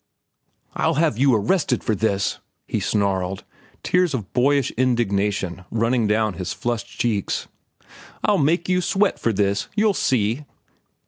[0.73, 3.43] "I'll have you arrested for this," he snarled,
[3.83, 7.47] tears of boyish indignation running down his flushed cheeks.
[8.23, 9.67] "I'll make you sweat for this.
[9.75, 10.45] You'll see."